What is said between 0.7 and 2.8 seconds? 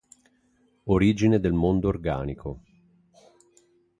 Origine del mondo organico.